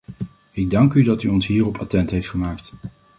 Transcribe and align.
Ik 0.51 0.69
dank 0.69 0.93
u 0.93 1.03
dat 1.03 1.23
u 1.23 1.27
ons 1.27 1.47
hierop 1.47 1.77
attent 1.77 2.09
heeft 2.09 2.29
gemaakt. 2.29 2.73